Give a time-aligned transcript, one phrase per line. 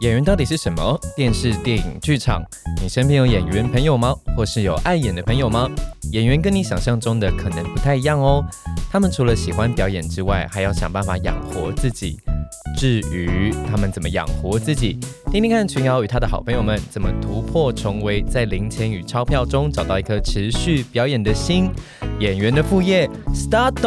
[0.00, 0.98] 演员到底是什么？
[1.16, 2.40] 电视、电影、剧场，
[2.80, 4.14] 你身边有演员朋友吗？
[4.36, 5.68] 或是有爱演的朋友吗？
[6.12, 8.44] 演员跟你想象中的可能不太一样哦。
[8.90, 12.20] 他们除了喜欢表演之外，还要想办法养活自己。
[12.76, 14.98] 至于他们怎么养活自己，
[15.30, 21.70] 听听看群瑶与他的好朋友们怎么突破重围，在零钱与钞票中找到一颗持续表演的心。
[22.20, 23.80] 演员的副业，start！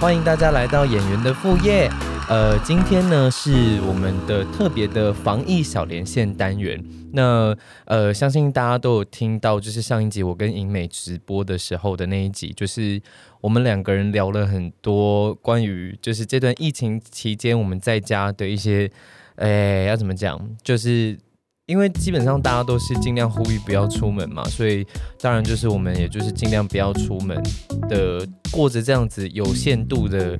[0.00, 1.88] 欢迎大家来到演员的副业。
[2.32, 6.82] 呃，今天呢是我们的特别的防疫小连线单元。
[7.12, 12.98] 那呃，相信大家都有听到，就是上一集我跟银美直播的时候的那一集，就是
[13.42, 18.90] 我们两个人聊了很多关于就是这段疫情期间我们在家的一些，
[19.34, 20.40] 哎，要怎么讲？
[20.62, 21.18] 就是
[21.66, 24.86] 因为基本上大家都是尽量呼吁不要出门嘛，所以
[25.20, 27.40] 当然就是我们也就是尽量不要出门
[27.88, 30.38] 的，过着这样子有限度的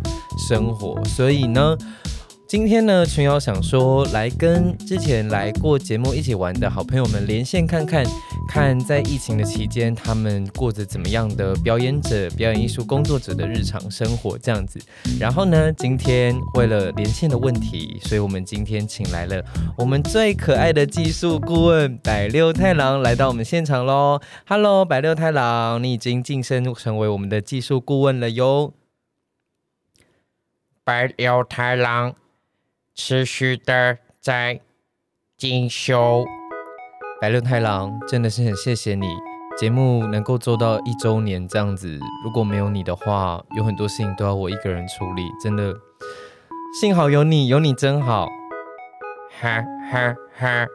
[0.49, 1.77] 生活，所以呢。
[2.53, 8.05] 今天呢，群瑶想说来跟之前来过节目一起玩的好朋友们连线看看，
[8.47, 14.79] 看在疫情的期间他们过着怎么样的表演者、表演艺术工作者的日常生活这样子。
[15.19, 19.43] 然后呢，今天为了连线的问题，所以我们今天请来了
[19.79, 24.21] 我们最可爱的技术顾问百六太郎来到我们现场喽。
[24.47, 28.75] Hello，百六太郎，你已经晋升成为我们的技术顾问了哟。
[30.85, 32.15] 百六太郎。
[32.95, 34.61] 持续的在
[35.37, 36.25] 进修，
[37.21, 39.07] 白六太郎真的是很谢谢你，
[39.59, 45.75] 节目能够做到一周年这样子，如果没有你的话，有很多事情都要我一个人处理，真的，
[46.81, 48.29] 幸好有你，有你真好，
[49.41, 50.67] 哈哈哈。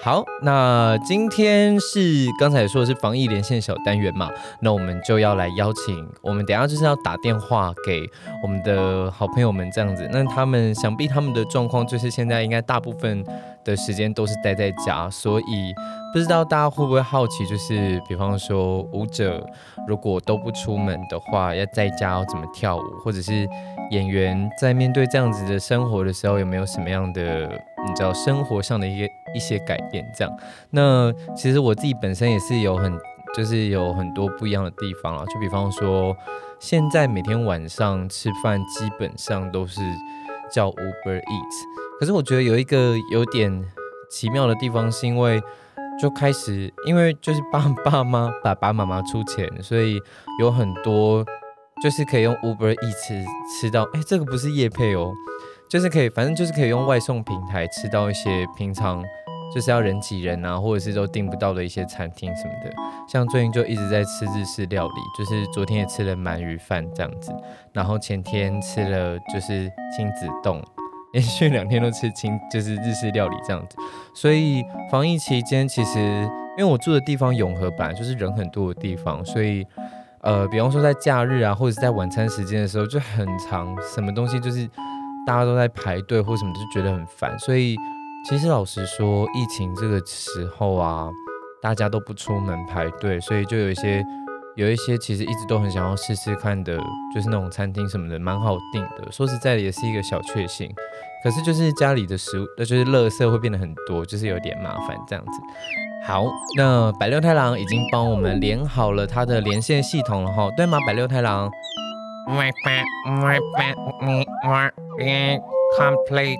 [0.00, 4.30] 好，那今天是刚才说的是防疫连线小单元嘛？
[4.60, 8.08] 那我们就要来邀请，我们等下就是要打电话给
[8.40, 10.08] 我们的好朋友们这样子。
[10.12, 13.24] 那他们想必他们的状况就是现在应该大部分
[13.64, 15.74] 的时间都是待在家，所以
[16.12, 19.44] 不知道大家会不会好奇，就是比方说舞者
[19.88, 23.48] 如果都不出门的话，要在家要怎么跳舞，或者是
[23.90, 27.50] 演员在面对这样子的生活的时候，有没有什么样的？
[27.86, 30.32] 你知道生活上的一些一些改变，这样。
[30.70, 32.98] 那其实我自己本身也是有很，
[33.34, 35.24] 就是有很多不一样的地方啊。
[35.26, 36.16] 就比方说，
[36.58, 39.80] 现在每天晚上吃饭基本上都是
[40.50, 41.98] 叫 Uber Eat，。
[42.00, 43.64] 可是我觉得有一个有点
[44.10, 45.40] 奇妙的地方，是因为
[46.00, 50.00] 就开始，因为就是爸爸妈爸爸妈妈出钱，所以
[50.40, 51.24] 有很多
[51.82, 53.24] 就是可以用 Uber Eats
[53.60, 53.82] 吃到。
[53.92, 55.12] 哎，这个不是夜配哦。
[55.68, 59.04] 就是可以，反正就是可以用外送平台吃到一些平常
[59.54, 62.70] 就是要人挤人啊，或者是都订不到的一些餐厅什么的。
[63.06, 67.32] 像最近就一直在吃日式料理，就是昨天也吃了鳗鱼饭这样子，
[67.72, 70.62] 然后前天吃了就是亲子冻，
[71.12, 73.76] 连续两天都吃亲就是日式料理这样子。
[74.14, 75.98] 所以防疫期间，其实
[76.56, 79.66] 因为我住的地方永和本来就是人很多的地方，所以
[80.22, 84.66] 呃，比方说在假日啊，或者是在晚餐时间的时候，就很长，什么东西就是。
[85.28, 87.38] 大家都在排队或什么，就觉得很烦。
[87.38, 87.76] 所以，
[88.26, 91.10] 其实老实说，疫情这个时候啊，
[91.60, 94.02] 大家都不出门排队，所以就有一些
[94.56, 96.78] 有一些其实一直都很想要试试看的，
[97.14, 99.12] 就是那种餐厅什么的，蛮好订的。
[99.12, 100.66] 说实在的，也是一个小确幸。
[101.22, 105.32] 可是就是家里的食物，那就是垃圾会变得很多，就是有点麻烦这样子。
[106.06, 106.24] 好，
[106.56, 110.78] 那百六太郎已经帮我们连好了他的连线系统了哈，对吗？
[110.86, 111.50] 百六太郎。
[112.28, 115.40] My bad, my bad, me, my bad,
[115.78, 116.38] complete.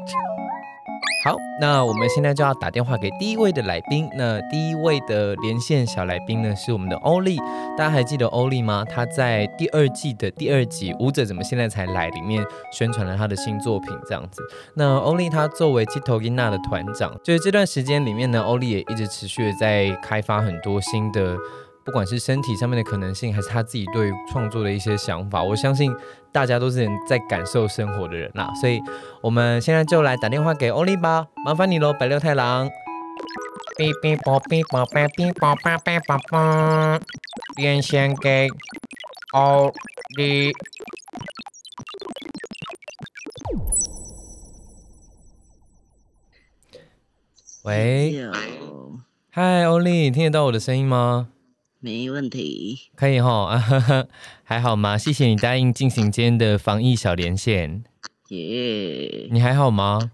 [1.25, 4.07] 好，那我们现在就要打电话给第一位的来宾。
[4.15, 7.39] 那第一位的连线小来宾呢，是我们的欧丽。
[7.79, 8.85] 大家还记得欧丽吗？
[8.85, 14.43] 他在第二季的第二集《舞者怎么现在才来》里面宣传了他的新作品，这样子。
[14.75, 21.39] 那欧丽他作为 Tito Gina 的团长，就是这段时间里面呢，欧丽也一直持续的在开发很多新的。
[21.89, 25.91] 不管是身体上面的可能性，还是他自己对创作的一些想法，我相信
[26.31, 28.53] 大家都是在感受生活的人啦。
[28.61, 28.79] 所以，
[29.23, 32.69] 我们现在就来打电话给欧丽吧，麻烦你喽，白六太郎。
[33.79, 37.01] 哔哔啵哔啵哔哔啵叭哔啵啵，
[37.57, 38.49] 连线给
[39.33, 39.73] 欧
[40.15, 40.53] 丽。
[47.65, 48.31] 喂，
[49.31, 51.29] 嗨，欧丽，听得到我的声音吗？
[51.89, 53.59] 没问题，可以哈，
[54.45, 54.99] 还好吗？
[54.99, 57.83] 谢谢你答应进行今天的防疫小连线。
[58.29, 60.13] 耶，你还好吗？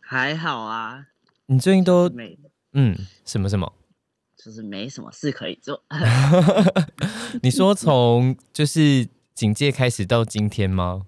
[0.00, 1.06] 还好啊。
[1.46, 2.38] 你最近都没
[2.74, 2.94] 嗯
[3.24, 3.72] 什么什么？
[4.36, 5.82] 就是没什么事可以做。
[7.40, 11.06] 你说从就是警戒开始到今天吗？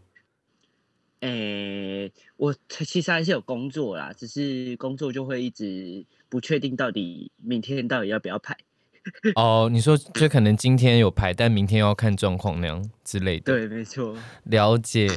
[1.21, 8.57] 诶、我其实还是有工作啦，只是工作就会一直不确定到底明天到底要不要排。
[9.37, 13.53] 哦，你说就可能今天有排，但明天要看状况那样之类的。
[13.53, 14.15] 对，没错。
[14.45, 15.09] 了解。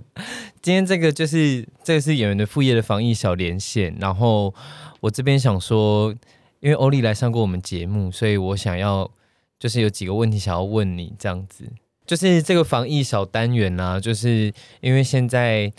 [0.60, 4.54] 今天这个就是这个是演员的副业的防疫小连线，然后
[5.00, 6.14] 我这边想说，
[6.60, 9.10] 因为欧丽来上过我们节目，所以我想要
[9.58, 11.64] 就是有几个问题想要问你，这样子。
[12.04, 15.72] 就是这个防疫小单元啊，就是因为现在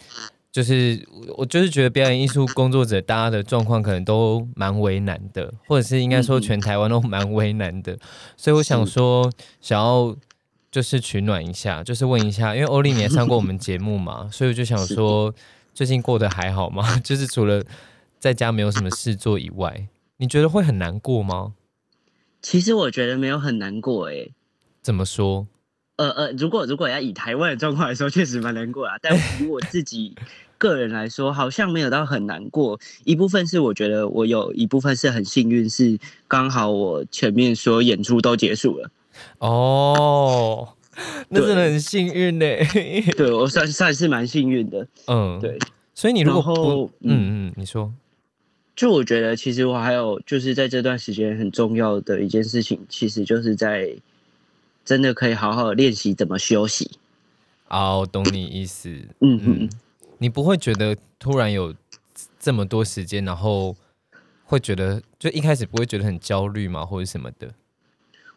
[0.53, 1.03] 就是
[1.35, 7.97] 我就是觉得表演艺术工作者大家的状况可能都蛮为难的，或者是应该说全台湾都蛮为难的，
[8.37, 10.15] 所以我想说想要
[10.71, 15.33] 就是取暖一下，就是问一下，因为欧丽你也上过我们节目嘛，所以我就想说
[15.73, 16.97] 最近过得还好吗？
[17.03, 17.63] 就是除了
[18.19, 21.55] 在家没有什么事做以外，你觉得会很难过吗？
[22.43, 24.31] 其实我觉得没有很难过诶、
[24.83, 25.47] 怎么说？
[25.97, 28.95] 呃呃，如果如果要以台湾的状况来说，确实蛮难过啊。
[29.01, 30.15] 但 以我自己
[30.57, 32.79] 个人来说，好像没有到很难过。
[33.03, 38.89] 一部分是我觉得我有一部分是很幸运，是刚好我前面所有演出都结束了。
[39.37, 40.67] 哦，
[41.29, 42.45] 那真的很幸运呢。
[43.15, 44.87] 对我算算是蛮幸运的。
[45.05, 45.59] 嗯，对，
[45.93, 47.93] 所以你如果嗯嗯，你说，
[48.75, 53.93] 就我觉得，其实我还有就是在这段时间很重要的一件事情，其实就是在
[54.85, 56.91] 真的可以好好练习怎么休息。
[57.69, 58.89] 哦，懂你意思。
[59.21, 59.69] 嗯嗯嗯，
[60.17, 61.73] 你不会觉得突然有
[62.39, 63.75] 这么多时间，然后
[64.43, 67.53] 会觉得就一开始不会觉得很焦虑吗，或者什么的？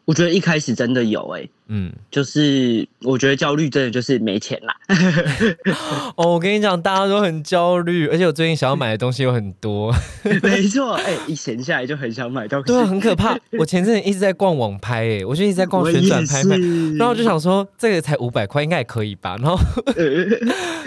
[0.07, 4.73] 我觉得一开始真的有诶、嗯，就是我觉得焦虑真的就是没钱啦。
[6.15, 9.93] 哦，我跟你讲，大家都很焦虑，而且我最近想要买的东西有很多，
[10.41, 12.67] 没错，哎、一闲下来就很想买东西。
[12.67, 13.37] 对啊，很可怕。
[13.59, 16.55] 我前阵子一直在逛网拍，哎，我就一直在逛旋转拍卖，
[16.97, 19.35] 然后我就想说，这个才五百块，应该也可以吧？
[19.43, 19.59] 然后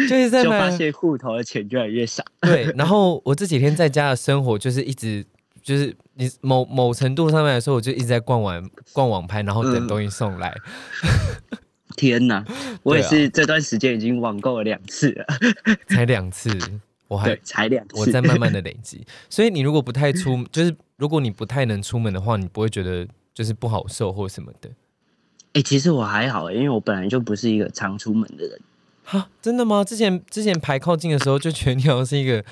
[0.09, 2.25] 就一直在就发买，现户头的钱越来越少。
[2.41, 2.73] 对。
[2.75, 5.27] 然后我这几天在家的生活就是一直。
[5.63, 8.63] 就是你某某程度上面来说，我就一直在逛完
[8.93, 10.55] 逛网拍，然后等嗯东西送来。
[11.97, 12.45] 天哪，
[12.83, 15.27] 我也是这段时间已经网购了两次了，
[15.89, 16.51] 才两次，
[17.09, 17.99] 我还，才两次。
[17.99, 19.05] 我在慢慢的累积。
[19.29, 24.71] 所以你如果不太出，就是如果你不太能出门的话，你不会觉得就是不好受或什么的。
[25.53, 28.61] 哎、其实我还好，因为我本来就不是一个常出门的人。
[29.03, 29.83] 哈，真的吗？
[29.85, 32.43] 之前之前排靠近的时候，就觉得你好像是一个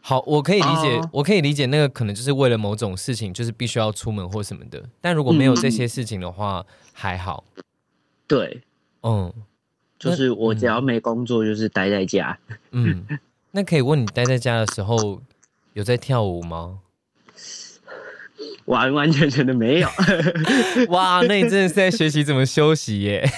[0.00, 4.82] 好，我可以理解哦我可以理解那个可能就是为了某种事情，就是必须要出门或什么的。
[5.00, 7.44] 但如果没有这些事情的话，还好。
[8.26, 8.62] 对，
[9.02, 9.32] 嗯
[9.98, 12.38] 就是我只要没工作，就是待在家。
[12.70, 13.04] 嗯，
[13.50, 15.20] 那可以问你待在家的时候
[15.74, 16.78] 有在跳舞吗？
[18.66, 19.88] 完完全全的没有，
[20.90, 23.28] 哇，那你真的是在学习怎么休息耶！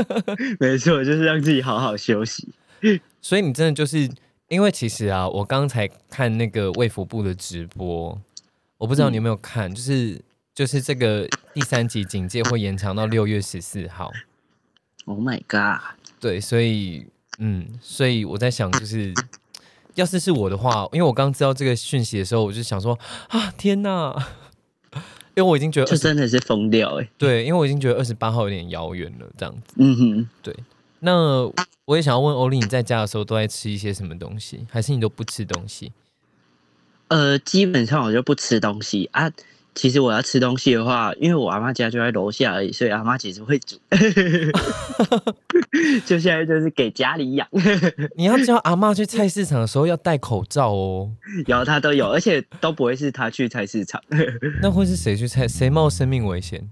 [0.58, 2.48] 没错，就是让自己好好休息。
[3.20, 4.08] 所以你真的就是
[4.48, 8.18] 因为其实啊，我刚才看那个卫福部的直播，
[8.78, 10.20] 我不知道你有没有看，就是
[10.54, 14.10] 就是这个第三级警戒会延长到六月十四号。
[15.04, 15.80] Oh my god！
[16.18, 17.06] 对，所以
[17.38, 19.12] 嗯，所以我在想，就是
[19.94, 22.98] 要是是我的话，因为我刚知道这个讯息的时候，我就想说
[23.28, 24.14] 啊，天哪！
[25.36, 29.74] 因为我已经觉得就20真的是疯掉哎、对，因为我已经觉得二十八号有点遥远了，这样子。
[29.76, 30.56] 嗯哼，对
[30.98, 31.48] 那
[31.88, 35.90] 我也想要问欧丽，你在家的时候都在吃一些什么东西，还是你都不吃东西？
[37.08, 39.32] 呃，基本上我就不吃东西啊。
[39.74, 43.78] 其实我要吃东西的话，因为我阿妈家就在楼下而已，所以阿妈其实会煮。
[46.04, 47.48] 就现在就是给家里养，
[48.16, 51.10] 你要叫阿妈去菜市场的时候要戴口罩哦。
[51.46, 54.02] 然后她都有，而且都不会是她去菜市场，
[54.60, 55.48] 那会是谁去菜？
[55.48, 56.68] 谁冒生命危险？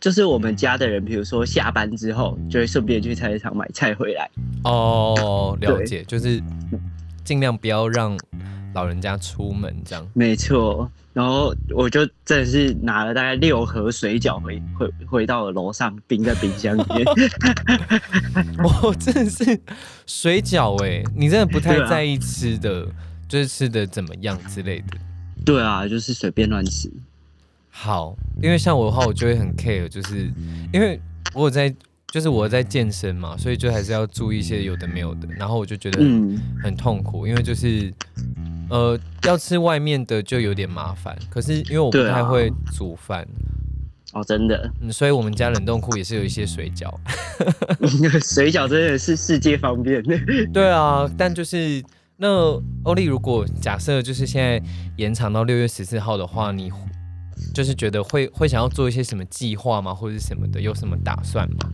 [0.00, 4.30] 就是我们家的人，比如说下班之后，就会顺便去菜市场买菜回来。
[4.64, 6.42] 哦，了解，就是
[7.22, 8.18] 尽量不要让
[8.74, 10.08] 老人家出门这样。
[10.14, 17.04] 没错，然后我就真的是拿了大概六盒水饺回回回到了楼上，冰在冰箱里面。
[18.82, 19.60] 我真的是
[20.06, 22.86] 水饺哎，你真的不太在意吃的，
[23.28, 24.96] 就是吃的怎么样之类的。
[25.44, 26.90] 对啊，就是随便乱吃。
[27.82, 30.30] 好，因为像我的话，我就会很 care，就是
[30.70, 31.00] 因为
[31.32, 31.74] 我有在，
[32.12, 35.26] 就是我在健身嘛，所以就还是要注意一些有的没有的。
[35.38, 37.90] 然后我就觉得嗯，很痛苦，因为就是
[38.68, 43.26] 呃要吃外面的就有点麻烦，可是因为我不太会煮饭，
[44.12, 46.92] 哦，真的，嗯，所以我们家冷冻库也是有一些水饺。
[48.22, 50.02] 水饺真的是世界方便。
[50.52, 51.82] 对啊，但就是
[52.18, 52.28] 那
[52.82, 54.62] 欧丽，如果假设就是现在
[54.98, 56.70] 延长到六月十四号的话，你
[57.54, 61.70] 就是觉得会会想要做一些什么计划吗，或者是什么的，有什么打算吗？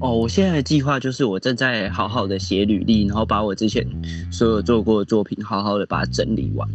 [0.00, 3.86] 哦，我现在的计划就是我正在好好的写履历，然后把我之前
[4.30, 6.68] 所有做过的作品好好的把它整理完。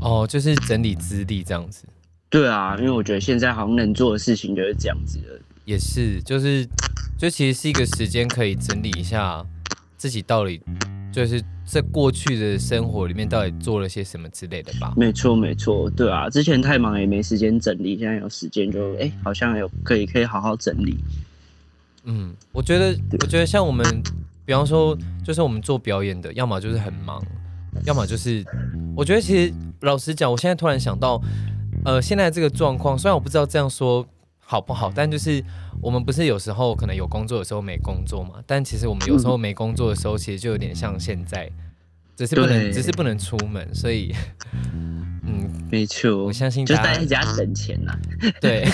[0.00, 1.84] 哦，就是整理资历这样子，
[2.28, 5.40] 对啊，因为我觉得现在好像能做的事情就是这样子了。
[5.64, 6.66] 也是，就是
[7.18, 9.44] 就其实是一个时间可以整理一下
[9.96, 10.60] 自己到底
[11.12, 14.92] 就是在过去的生活里面到底做了些什么之类的吧。
[14.96, 20.98] 没错，没错，对啊，之前太忙也没时间整理，现在有时间就哎、好像有可以可以好好整理。
[22.04, 23.84] 嗯，我觉得，我觉得像我们，
[24.44, 27.20] 比方说，就是我们做表演的，要么就是很忙，
[27.84, 28.44] 要么就是，
[28.94, 31.20] 我觉得其实老实讲，我现在突然想到，
[31.84, 34.06] 呃，现在这个状况，虽然我不知道这样说
[34.48, 35.44] 好不好，但就是
[35.82, 41.50] 我们不是有时候可能有工作，有时候没工作嘛，但其实我们有时候没工作的时候，其实就有点像现在，
[42.16, 44.14] 只是不能，只是不能出门，所以，
[44.62, 47.98] 嗯，没错，我相信就大家待在家省钱啦。
[48.40, 48.64] 对，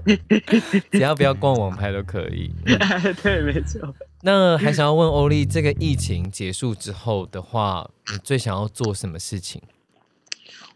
[0.92, 2.52] 只要不要逛网拍都可以。
[3.22, 3.94] 对，没错。
[4.20, 9.62] 那还想要问欧丽，这个疫情结束之后的话，你最想要做什么事情？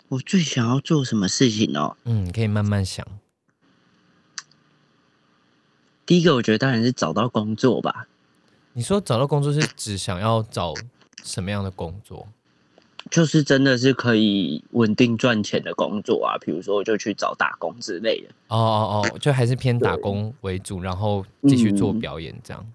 [0.08, 1.94] 我最想要做什么事情哦？
[2.04, 3.06] 嗯，可以慢慢想。
[6.06, 8.06] 第一个，我觉得当然是找到工作吧。
[8.72, 10.74] 你说找到工作是只想要找
[11.22, 12.26] 什么样的工作？
[13.10, 18.28] 就是真的是可以稳定赚钱的工作啊，比如说我就去找打工之类的。
[18.48, 22.66] 哦哦哦，就还是偏打工为主，然后继续做表演这样。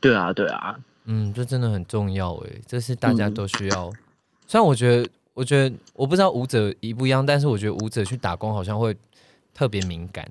[0.00, 3.92] 对啊，对啊，嗯，这真的很重要诶，这是大家嗯都需要。
[4.46, 8.96] 虽然我觉得，我觉得我不知道舞者一不一样，但是我觉得舞者去打工好像会
[9.52, 10.26] 特别敏感。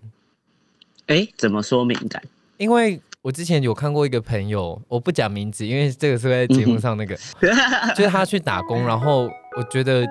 [1.07, 2.23] 哎，怎么说敏感？
[2.61, 7.15] 因为我之前有看过一个朋友，我不讲名字，因为这个是在节目上那个，
[7.97, 9.23] 就是他去打工，然后
[9.57, 10.05] 我觉得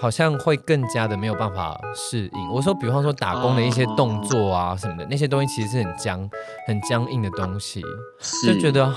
[0.00, 2.48] 好像会更加的没有办法适应。
[2.50, 6.30] 我说，比方说打工的一些动作啊什么的，那些东西其实是很僵、
[6.66, 7.82] 很僵硬的东西，
[8.46, 8.90] 就是觉得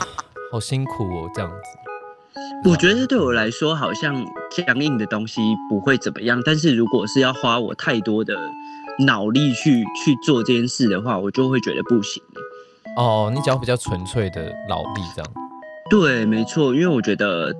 [0.49, 2.69] 好辛苦哦，这样子。
[2.69, 8.33] 我觉得对我来说，好像僵硬的东西不会怎么样，但是如果是要花我太多的
[9.05, 12.23] 脑力去去做这件事的话，我就会觉得不行。
[12.95, 15.31] 哦，你只要比较纯粹的劳力这样。
[15.89, 17.53] 对，没错，因为我觉得，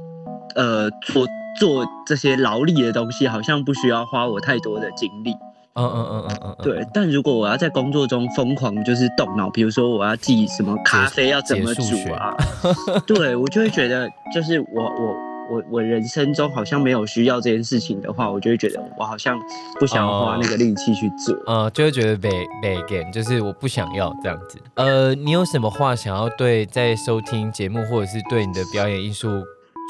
[0.56, 1.28] 呃，做
[1.60, 5.34] 做这些劳力的东西，好像不需要花我太多的精力。
[5.78, 11.82] 嗯嗯嗯嗯嗯，嗯，对，但如果我要在工作中疯狂就是动脑，比如说我要记什么咖啡要怎么煮
[12.14, 12.34] 啊，
[13.06, 15.16] 对我就会觉得，就是我我
[15.50, 19.40] 我我人生中好像没有需要这件事情的话，我就会觉得我好像
[19.80, 21.36] 不想要花那个力气去做。
[21.46, 22.30] 呃，就会觉得被
[22.62, 24.58] 被 again，就是我不想要这样子。
[24.76, 29.30] 呃，你有什么话想要对在收听节目或者是对你的表演艺术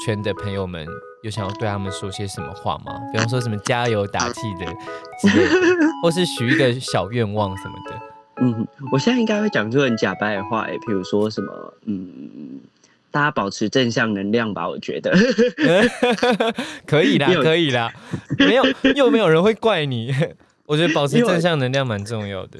[0.04, 0.86] 圈的朋友们，
[1.22, 3.00] 有想要对他们说些什么话吗？
[3.12, 4.66] 比方说什么加油打气的
[5.20, 8.00] 之类的，或是许一个小愿望什么的。
[8.42, 12.60] 嗯，我现在应该会讲出很假白的话，诶，比如说什么，嗯，
[13.16, 15.10] 大家保持正向能量吧，我觉得。
[16.86, 17.90] 可以啦可以啦，
[18.36, 20.14] 没有又没有人会怪你。
[20.66, 22.58] 我觉得保持正向能量蛮重要的。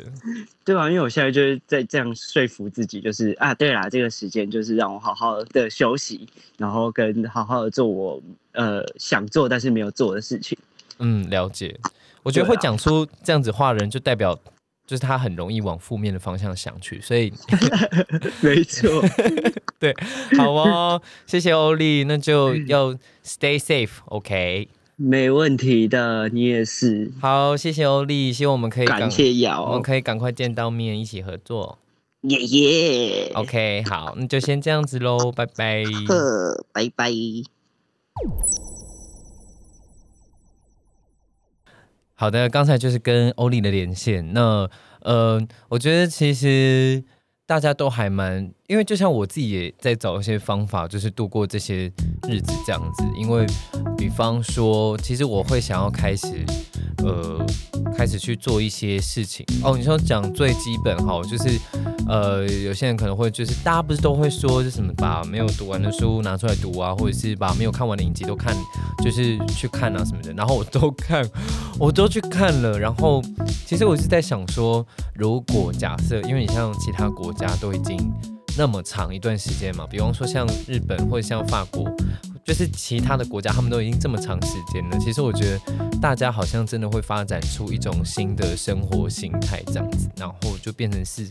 [0.65, 8.23] 对啊，因为我现在就是在这样说服自己，就是啊，对啦，这个时间就是让我好好的休息，然后跟好好的做我
[8.53, 10.57] 呃想做但是没有做的事情。
[11.01, 11.79] 嗯，了解。
[12.23, 14.35] 我觉得会讲出这样子话的人，就代表
[14.87, 17.33] 就是他很容易往负面的方向想去，所以
[18.41, 19.03] 没错，
[19.81, 19.95] 对
[20.37, 27.11] 好哦，谢谢欧丽，那就要 stay safe，OK、没问题的，你也是。
[27.21, 31.79] 好，谢谢欧丽，希望我们可以赶感谢我们瑶，可以赶快见到面，一起合作。
[32.23, 33.33] 耶耶。
[33.35, 35.85] OK，好，那就先这样子喽，拜拜。
[36.09, 37.11] 呵，拜拜。
[42.19, 44.33] 好的，刚才就是跟欧丽的连线。
[44.33, 44.69] 那
[45.03, 47.05] 呃，我觉得其实
[47.47, 51.85] 大家都还蛮，因为就像我自己也在找一些方法，就是度过这些
[52.29, 53.05] 日子这样子。
[53.17, 53.47] 因为
[53.97, 56.45] 比方说，其实我会想要开始
[56.99, 57.45] 呃，
[57.97, 59.47] 开始去做一些事情。
[59.63, 61.61] 哦，你说讲最基本哈，就是
[62.09, 68.53] 呃，有些人可能会就是大家不是都会说是什么把没有读完的书拿出来读啊，或者是把没有看完的影集都看，
[69.05, 70.33] 就是去看啊什么的。
[70.33, 71.25] 然后我都看，
[71.79, 72.77] 我都去看了。
[72.77, 73.23] 然后
[73.65, 77.97] 其实我是在想说，如果假设，因为你像其他国家都已经
[78.57, 81.85] 那么长一段时间嘛，比方说像日本或者像法国，
[82.45, 84.99] 就是其他的国家，他们都已经这么长时间了。
[84.99, 85.61] 其实我觉得
[86.01, 91.31] 大家好像真的会发展出一种新的生活形态这样子，然后就变成是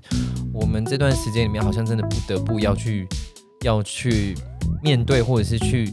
[0.54, 3.08] 我们这段时间里面好像真的不得不要去
[3.62, 4.36] 要去
[4.84, 5.92] 面对或者是去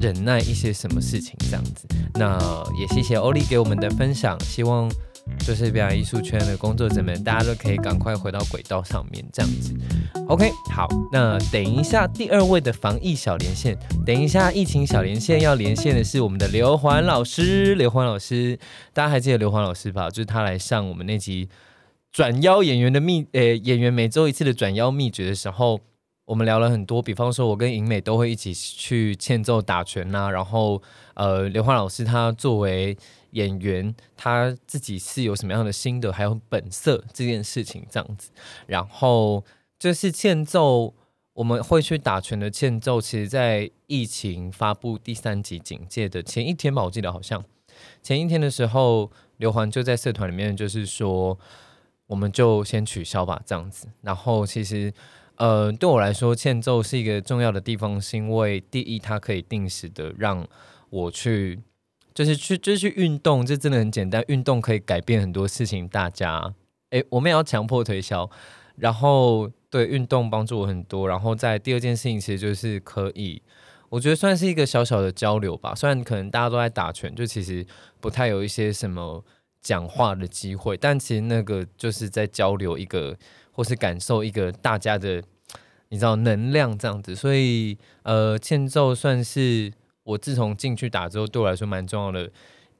[0.00, 1.86] 忍耐一些什么事情这样子。
[2.14, 2.38] 那
[2.78, 4.88] 也谢谢欧丽给我们的分享，希望
[5.40, 9.74] 就是表演艺术圈的工作者们，大家都可以赶快回到轨道上面，这样子。
[10.28, 13.76] OK，好，那等一下第二位的防疫小连线，
[14.06, 18.58] 等一下疫情小连线要连线的是我们的刘环老师，刘环老师，
[18.92, 20.08] 大家还记得刘环老师吧？
[20.08, 21.48] 就是他来上我们那集
[22.12, 25.80] 转邀演员的秘，呃，演员每周一次的转邀秘诀的时候。
[26.26, 30.30] 我们聊了很多，比方说，我跟尹美都会一起去欠揍打拳呐。
[30.30, 30.80] 然后，
[31.12, 32.96] 呃，刘欢老师他作为
[33.34, 38.32] 演员，他自己是有什么样的心得，还有本色这件事情这样子。
[38.66, 39.44] 然后，
[39.78, 40.92] 就是欠揍，
[41.34, 47.44] 我们会去打拳的欠揍，其实在疫情发布第三级警戒的前一天吧，我记得好像
[48.02, 51.38] 前一天的时候，刘环就在社团里面就是说，
[52.06, 53.86] 我们就先取消吧，这样子。
[54.00, 54.92] 然后，其实。
[55.36, 60.46] 呃，对我来说，欠揍是一个重要的地方，是因为第一，它可以定时的让
[60.90, 61.58] 我去，
[62.14, 65.88] 就是去，就是去运动，这真的很简单，运动可以改变很多事情。
[65.88, 66.54] 大家，
[66.90, 68.30] 哎，我们也要强迫推销，
[68.76, 71.08] 然后对运动帮助我很多。
[71.08, 73.42] 然后在第二件事情，其实就是可以，
[73.88, 75.74] 我觉得算是一个小小的交流吧。
[75.74, 77.66] 虽然可能大家都在打拳，就其实
[78.00, 79.24] 不太有一些什么
[79.60, 83.16] 讲话的机会，但其实那个就是在交流一个。
[83.56, 85.22] 或是感受一个大家的，
[85.88, 89.72] 你知道能量这样子，所以呃，欠揍算是
[90.04, 92.30] 我自从进去打之后，对我来说蛮重要的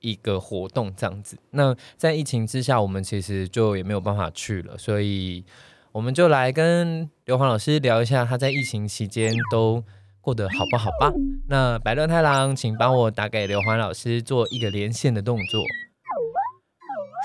[0.01, 1.37] 一个活动这样子。
[1.51, 5.45] 那在疫情之下，我们其实就也没有办法去了，所以
[5.93, 9.83] 我们就来跟刘黄老师聊一下他在疫情期间都
[10.21, 11.13] 过得好不好吧。
[11.49, 15.63] 那白乐太郎，请帮我打给刘黄老师做一个连线的动作。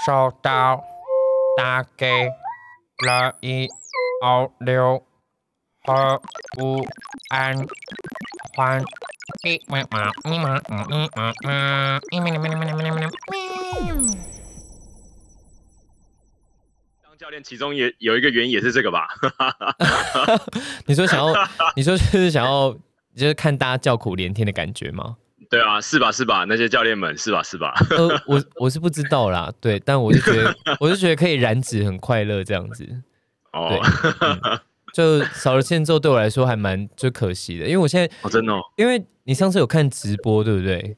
[0.06, 0.84] 收到，
[1.56, 2.29] 打给。
[3.08, 3.65] 了一
[4.22, 5.01] 二六
[5.86, 6.20] 二
[6.62, 6.84] 五
[7.29, 7.56] 安
[8.58, 8.84] 欢
[17.04, 19.08] 当教练，其中也有一个原因也是这个吧？
[20.88, 21.34] 你说想要，
[21.76, 22.72] 你说就是想要，
[23.15, 25.18] 就是看大家叫苦连天的感觉吗？
[25.50, 26.12] 对啊，是吧？
[26.12, 26.46] 是吧？
[26.48, 27.42] 那些教练们，是吧？
[27.44, 27.74] 是吧？
[27.92, 32.88] 呃、我我是不知道啦，对，但我是觉得，我是觉得可以燃脂很快乐这样子。
[33.54, 33.82] 哦。
[34.93, 40.95] 就少了欠揍，对我来说还蛮就可惜的，因为我现在哦，真的，因为你上次有看直播，对不对？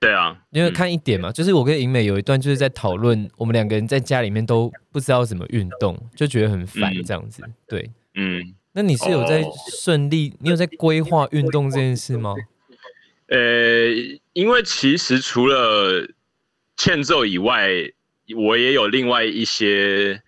[0.00, 7.42] 对啊，因为看一点嘛，就是我跟银美有一段就是在讨论，我们两个人在家里面都不知道怎么运动，就觉得很烦这样子。
[7.66, 9.44] 对，嗯，那你是有在
[9.82, 12.34] 顺利，你有在规划运动这件事吗？
[13.28, 13.38] 呃，
[14.32, 16.08] 因为其实除了
[16.76, 17.68] 欠揍以外，
[18.36, 20.22] 我也有另外一些。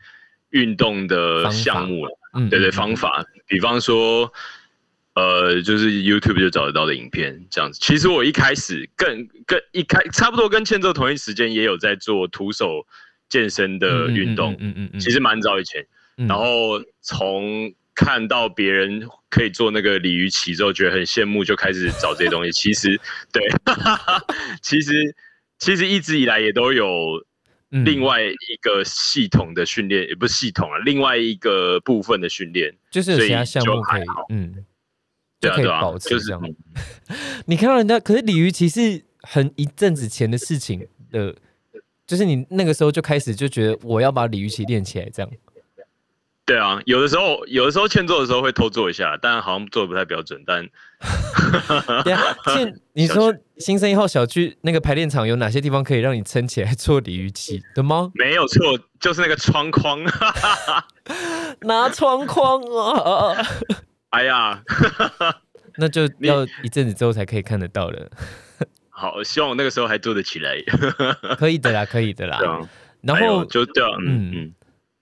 [0.50, 2.10] 运动的项目了，
[2.48, 4.32] 对对，方法，比方说，
[5.14, 7.80] 呃，就是 YouTube 就找得到的影片这样子。
[7.82, 12.86] 其实我一开始更更一开，差不多跟欠揍同一时间，也有在做徒手
[13.28, 15.84] 健身的运动，嗯嗯嗯，其实蛮早以前。
[16.28, 22.52] 然后从看到别人可以做那个鲤鱼鳍之后，觉得很羡慕，就开始找这些东西。
[22.52, 23.00] 其实，
[23.32, 23.42] 对，
[24.62, 25.14] 其实
[25.58, 27.24] 其实一直以来也都有。
[27.70, 34.64] 另外一个系统的训练也不是系统啊，另外一个部分的训练就是其他项目可以，嗯，
[35.40, 36.42] 就可以保持这样。
[37.46, 41.34] 你看到人家，可是鲤鱼其实很一阵子前的事情的，
[42.06, 45.30] 就是你那个时候就开始就觉得我要把鲤鱼鳍练起来，这样。
[46.46, 50.42] 对啊，有的时候有的时候欠做的时候会偷做一下，但好像做的不太标准。
[50.44, 50.66] 但
[52.54, 58.10] 欠 你说新生一号小区那个排练场有哪些地方可以让你撑起来做鲤鱼鳍的吗？
[58.14, 60.02] 没有错，就是那个窗框，
[61.62, 63.36] 拿窗框啊！
[64.10, 64.60] 哎呀，
[65.76, 68.10] 那就要一阵子之后才可以看得到了。
[68.88, 70.56] 好，希望我那个时候还做得起来。
[71.38, 72.40] 可以的啦，可以的啦。
[73.02, 74.54] 然后就这样，嗯嗯，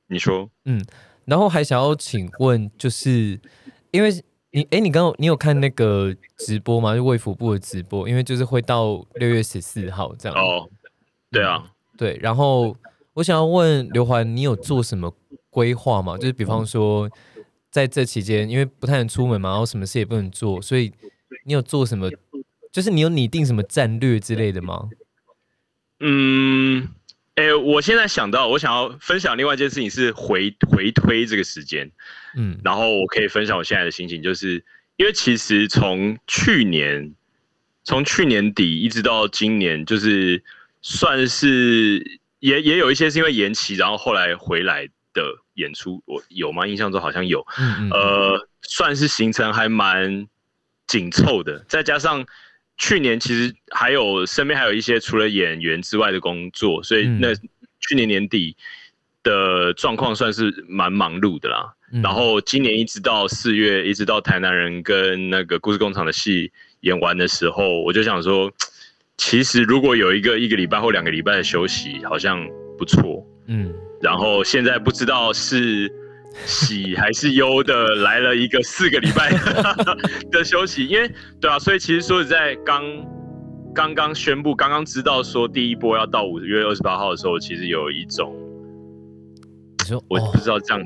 [0.09, 0.85] 你说，嗯。
[1.29, 3.39] 然后还想要请问，就是
[3.91, 4.11] 因为
[4.51, 6.95] 你哎，你刚刚你有看那个直播吗？
[6.95, 10.39] 就卫福部的直播，因为就是会到六月十四号这样。
[10.39, 10.67] 哦，
[11.31, 12.19] 对啊，对。
[12.23, 12.75] 然后
[13.13, 15.15] 我想要问刘环，你有做什么
[15.51, 16.17] 规划吗？
[16.17, 17.11] 就是比方说
[17.71, 20.91] 在这期间，因为不太能出门嘛，然后什么事也不能做，所以
[21.45, 22.11] 你有做什么？
[22.73, 24.89] 就是你有拟定什么战略之类的吗？
[26.01, 26.89] 嗯。
[27.39, 31.89] 哎，我现在想到，我想要分享另外一件事情是回回推这个时间，
[32.37, 34.65] 嗯，然后我可以分享我现在的心情，就是
[34.97, 37.15] 因为其实从去年，
[37.85, 40.43] 从去年底一直到今年，就是
[40.83, 45.23] 算是也也有一些是因为延期，然后后来回来的
[45.55, 46.67] 演出，我有吗？
[46.67, 47.47] 印象中好像有，
[47.93, 50.27] 呃，算是行程还蛮
[50.89, 52.27] 紧凑的，再加上。
[52.79, 58.57] 去年其实还有身边还有一些除了演员之外的工作，所以那去年年底
[59.23, 61.75] 的状况算是蛮忙碌的啦。
[62.03, 68.53] 然后今年一直到四月，一直到台南人跟那个故事工厂的戏演完的时候，我就想说，
[69.17, 73.27] 其实如果有一个一个礼拜或两个礼拜的休息，好像不错。
[73.47, 75.91] 嗯，然后现在不知道是
[76.47, 79.31] 喜还是忧的，来了一个四个礼拜
[80.31, 81.11] 的休息，因为
[81.41, 82.83] 对啊，所以其实说实在，刚
[83.75, 88.35] 刚刚宣布，刚刚知道说第一波要到五月二十八号的时候，其实有一种，
[89.81, 90.85] 你说我不知道这样。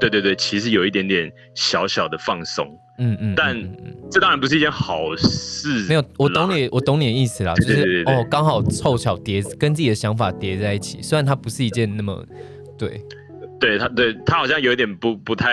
[0.00, 2.66] 对对对，其实有一点点小小的放松，
[2.98, 3.56] 嗯嗯，但
[4.10, 5.86] 这当然不是一件好事。
[5.88, 12.24] 没有，我懂你，我懂你的意思啦，就是哦，刚好凑巧叠跟自己的想法叠在一起，虽然它不是一件那么，
[12.76, 13.00] 对，
[13.62, 15.52] 对他，对他好像有点不不太，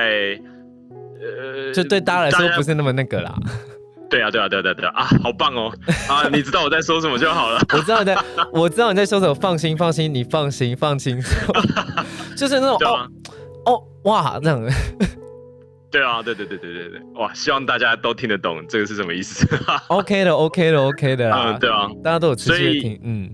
[1.21, 3.33] 呃，就对大家来说不是那么那个啦。
[4.09, 5.71] 对啊，对啊，对啊，对啊，啊，好棒哦，
[6.09, 7.61] 啊，你知道我在说什么就好了。
[7.71, 8.17] 我知道你在，
[8.51, 11.53] 我知道你在说什么，放心，放心，你放心，放轻松，
[12.35, 13.07] 就是那种哦。
[13.65, 14.59] 哦哇，这样，
[15.91, 19.47] 对啊，对对对对对对，哇，希望大家都听得懂这个是什么意思。
[19.89, 21.51] OK 的，OK 的，OK 的啦。
[21.53, 23.29] 嗯，对啊，大家都有持续听，嗯，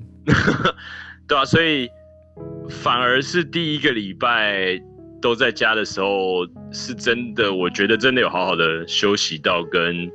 [1.25, 1.87] 对啊，所以
[2.69, 4.79] 反而是第一个礼拜
[5.21, 10.11] 都在家的时候，是真的，我觉得真的有好好的休息到，跟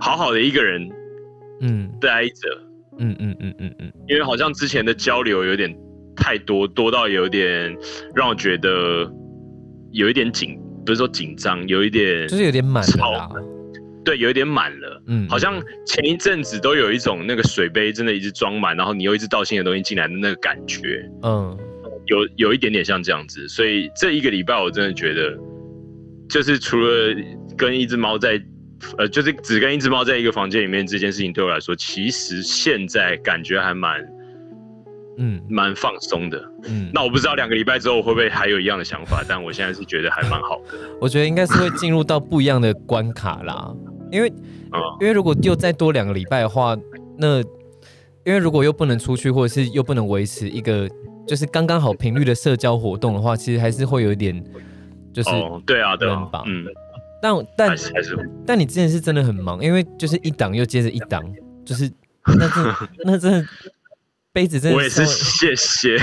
[0.00, 0.88] 好好的一个人，
[1.60, 2.48] 嗯，待着，
[2.98, 5.74] 嗯嗯嗯嗯嗯，因为好像之前的交流有点
[6.16, 7.76] 太多，多到有点
[8.14, 9.10] 让我觉得。
[9.96, 13.30] 有一点紧，不是说紧张，有一点就是有点满了，
[14.04, 21.56] 对，有一点满了，嗯，好像前一阵子都有一种那个水杯真的一直装满，然后你又一直倒新的东西进来的那个感觉，嗯，
[22.06, 25.38] 有有一点点像这样子，所以这一个礼拜我真的觉得，
[26.28, 27.14] 就是除了
[27.56, 28.40] 跟一只猫在，
[28.98, 34.04] 呃，就是只跟一只猫在一个房间里面这件事情对我来说，其实现在感觉还蛮。
[35.16, 36.42] 嗯，蛮放松的。
[36.64, 40.76] 嗯，那我不知道两个礼拜之后会不会还有一样的想法，但我现在是觉得还蛮好的。
[41.00, 43.72] 我觉得应该是会进入到不一样的关卡啦，
[44.10, 44.26] 因为，
[45.00, 46.76] 因为如果又再多两个礼拜的话，
[47.16, 47.38] 那
[48.24, 50.90] 因为如果又不能出去，或者是又不能维持一个
[51.26, 54.42] 就是刚刚好频率的社交活动的话，其实还是会有一点，
[55.12, 55.30] 就是
[55.64, 56.66] 对啊，对啊，嗯，
[57.22, 61.24] 但但还是，但你之前是真的很忙，因为就是一档又接着一档，
[61.64, 61.90] 就是
[62.26, 63.46] 那这 那真的。
[64.34, 65.96] 杯子真的，我也是谢谢，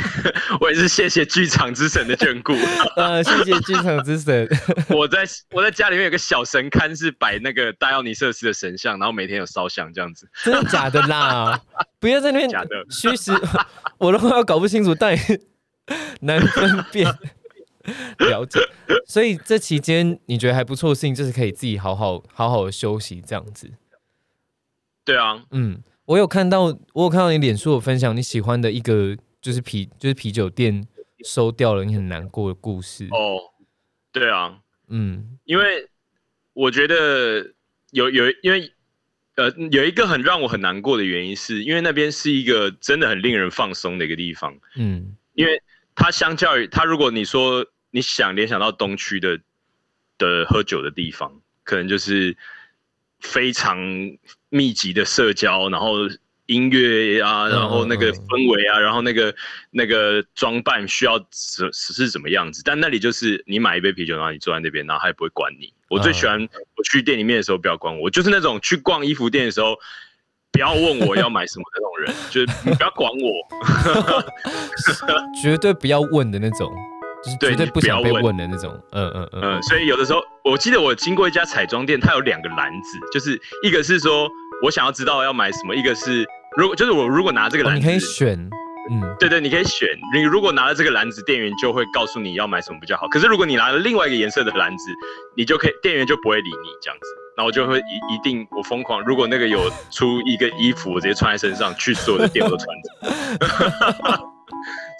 [0.62, 2.54] 我也是谢谢剧场之神的眷顾。
[2.96, 4.48] 呃，谢谢剧场之神。
[4.88, 10.30] 我在我在家里面有个小神龛，是摆那个大奥尼瑟斯的神像，然后每天有烧香这样子。
[10.46, 11.60] 真的假的啦？
[12.00, 13.34] 不要在那边假的虚实，
[13.98, 15.13] 我都快要搞不清楚，但
[16.22, 17.06] 难分辨。
[18.20, 18.62] 了解。
[19.06, 23.70] 所以这期间你觉得还不错的，事情就是可以自己好好好好的休息这样子。
[25.04, 25.84] 对啊，嗯。
[26.06, 30.86] 我有看到，我有看到你脸书有分享你喜欢的一个就是啤就是啤酒店
[31.24, 33.08] 收掉了，你很难过的故事。
[33.12, 33.40] 哦，
[34.12, 35.88] 对啊，嗯，因为
[36.54, 37.54] 我觉得
[37.92, 38.74] 有有因为
[39.36, 44.58] 呃有一个很让我很难过的原因，是因为那边是一个真的很令人放松的一个地方。
[44.76, 45.62] 嗯，因为
[45.96, 49.40] 它相较于它，如果你说你想联想到东区的
[50.18, 52.36] 的喝酒的地方，可能就是
[53.21, 53.77] 非常。
[54.53, 55.93] 密集的社交，然后
[56.45, 59.34] 音乐啊，然后那个氛围啊，然后那个
[59.69, 62.62] 那个装扮需要是是怎么样子？
[62.65, 65.73] 但那里就是你买一杯啤酒，然后你坐在那边，然后他也不会管你。
[65.88, 66.38] 我最喜欢
[66.75, 69.79] 我去店里面的时候不要管我，就是那种去逛衣服店的时候
[70.51, 73.47] 不要问我要买什么的那种人，就是你不要管我，
[75.41, 76.69] 绝对不要问的那种。
[77.23, 78.36] 就是绝对不想被问。
[78.36, 84.29] 的那种，嗯嗯嗯，所以有的时候，我记得我经过一家彩妆店，它有两个篮子，就是一个是说
[84.63, 86.25] 我想要知道要买什么，一个是
[86.57, 88.38] 如果就是我如果拿这个篮子，你可以选，
[88.89, 93.07] 嗯，对对，你可以选，你如果拿了这个篮子，店员就会告诉你要买什么比较好。
[93.10, 94.91] 可是如果你拿了另外一个颜色的篮子，
[95.36, 97.05] 你就可以，店员就不会理你这样子，
[97.38, 104.19] 然后我就会一一定我疯狂，如果那个有出一个衣服，我直接穿在身上，去所有的店我都穿着，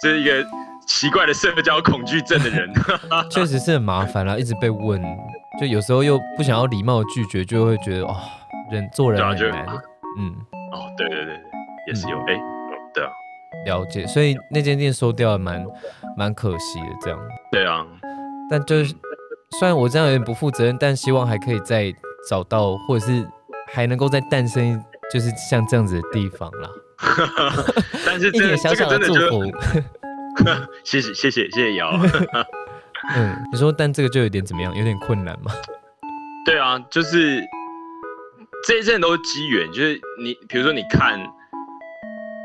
[0.02, 0.44] 这是一个。
[0.86, 2.70] 奇怪的社交恐惧症的人，
[3.30, 5.00] 确实是很麻烦啦，一直被问，
[5.60, 8.16] 就有时候又不想要礼貌拒绝，就会觉得哦，
[8.70, 9.66] 人做人很难。
[10.18, 10.34] 嗯，
[10.72, 11.40] 哦，对对对对，
[11.88, 12.38] 也是有哎，
[12.92, 13.10] 对啊，
[13.66, 14.06] 了解。
[14.06, 15.64] 所以那间店收掉蛮
[16.16, 17.18] 蛮可惜的，这样。
[17.50, 17.86] 对啊，
[18.50, 18.94] 但就是
[19.58, 21.92] 虽然我这样有点不负责任，但希望还可以再
[22.28, 23.26] 找到，或者是
[23.72, 26.68] 还能够再诞生，就是像这样子的地方啦。
[28.06, 29.44] 但是一点小小的祝福。
[30.84, 31.92] 谢谢谢谢谢谢瑶。
[33.16, 34.74] 嗯， 你说，但这个就有点怎么样？
[34.76, 35.52] 有点困难吗？
[36.44, 37.40] 对啊，就是
[38.66, 41.18] 这一阵都是机缘，就是你比如说你看，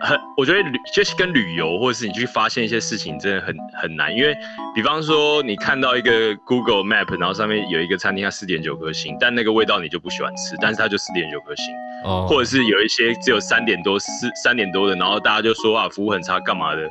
[0.01, 4.15] 很，我觉得旅就是跟旅游，或者是你去发现一些事情，真的很很难。
[4.15, 4.35] 因为，
[4.75, 11.65] 比方说你看到一个 Google Map，然后上面有一个餐厅，它四点九颗星，但那个味道你就不喜欢吃，但是它就四点九颗星。
[12.03, 12.27] 哦。
[12.29, 14.07] 或者是有一些只有三点多、四
[14.43, 16.87] 三点多的，然后大家就说啊服务很差，干嘛的？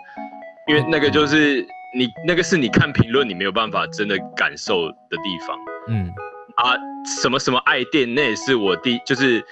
[0.67, 5.57] 因为那个就是你那个是你看评论，你没有办法真的感受的地方。
[5.89, 6.11] 嗯。
[6.57, 6.75] 啊，
[7.21, 9.45] 什么什么爱店，那也是我第就是。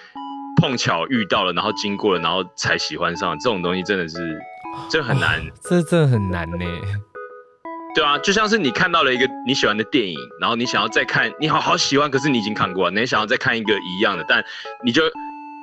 [0.62, 4.38] 碰巧遇到了，然后经过了，然后才喜欢上这种东西，真的是，
[4.88, 6.64] 这很难，这真的很难呢。
[7.92, 14.42] 对啊，就像是你看到了一个你喜欢的电影，然后你想要再看，你好好喜欢，可是你已经看过了，你想要再看一个一样的，但
[14.85, 15.03] 你就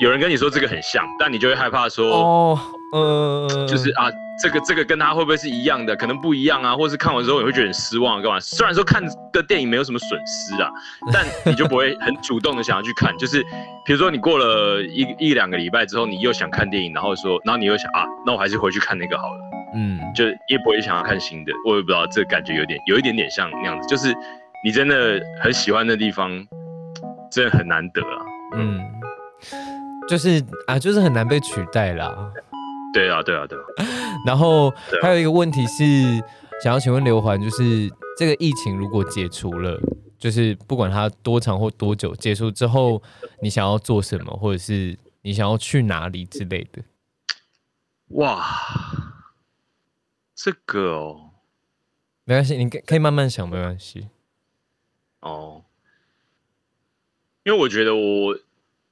[0.01, 2.59] 有人跟你说这个很像，但你就会害怕说，哦，
[2.93, 4.11] 呃，就是啊。
[4.41, 5.95] 这个这个跟他会不会是一样的？
[5.95, 8.39] 可能不一样啊，或是看完之后你会觉得很失望，干嘛？
[8.39, 8.99] 虽然说看
[9.31, 10.67] 个电影没有什么损失啊，
[11.13, 13.15] 但你就不会很主动的想要去看。
[13.19, 13.43] 就是
[13.85, 19.39] 比如说你过了一一两个礼拜之后，你又想看电影，然后说，然后你又想啊，那我还是回去看那个好了。
[19.75, 21.53] 嗯，就也不会想要看新的。
[21.67, 24.11] 我也不知道这感觉有点有一点点像那样子，就是
[24.65, 26.31] 你真的很喜欢的地方，
[27.31, 28.17] 真的很难得啊。
[28.57, 28.81] 嗯，
[30.07, 32.33] 就是啊，就是很难被取代啦。
[32.93, 33.63] 对啊，对啊，对啊。
[34.27, 34.69] 然后
[35.01, 36.21] 还有一个问题是，
[36.61, 39.79] 想要请问刘环，就是这个疫情如果解除了，
[40.17, 43.01] 就是不管它多长或多久结束之后，
[43.41, 46.83] 你想要做什么，或者是你想要去哪里之类的？
[48.09, 48.43] 哇，
[50.35, 51.29] 这个哦，
[52.25, 54.09] 没关系，你可可以慢慢想，没关系。
[55.21, 55.63] 哦，
[57.43, 58.37] 因为我觉得我。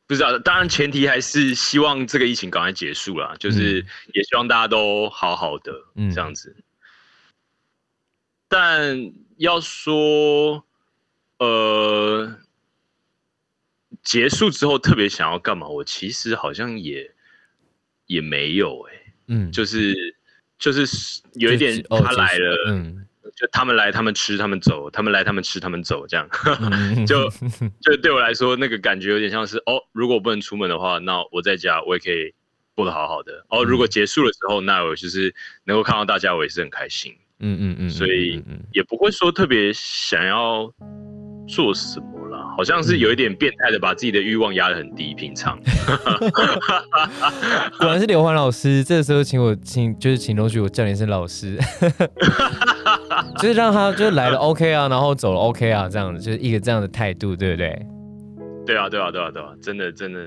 [0.10, 6.56] 不知道，当然前提还是希望这个疫情赶快结束啦，就是也希望大家都好好的这样子。
[8.48, 10.65] 但要说，
[11.38, 12.39] 呃，
[14.02, 17.13] 结束之后特别想要干嘛，我其实好像也
[18.08, 20.15] 也没有哎，嗯，就是
[20.58, 23.06] 就是有一点他来了，嗯。
[23.39, 26.06] 就他们来，他们吃，他们走；他们来，他们吃，他们走。
[26.06, 26.28] 这样，
[27.08, 27.30] 就
[27.80, 32.34] 就对我来说，那个感觉有点像是哦，如果我不能出门的话，那我在家我也可以
[32.75, 33.45] 过得好好的。
[33.47, 37.15] 哦，如果结束的时候，那我就是能够看到大家，我也是很开心。
[37.39, 40.69] 嗯嗯嗯，所以也不会说特别想要
[41.47, 42.18] 做什么。
[42.60, 45.13] 好像是有一点变态的，把自己的欲望压得很低。
[45.13, 45.58] 平常，
[47.80, 48.84] 果然是刘欢老师。
[48.84, 51.58] 这个时候请我请，就是请容许我叫你一声老师，
[53.39, 57.86] 就是让他就是来了 OK 啊，然后走了 OK 啊，这样子就是一个这样的态度，对不对？
[58.65, 60.19] 对啊，对啊，对啊，对啊，真的真的